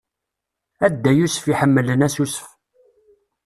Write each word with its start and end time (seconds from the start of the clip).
A 0.85 0.87
Dda 0.93 1.11
Yusef 1.13 1.43
iḥemmlen 1.53 2.05
asusef. 2.07 2.41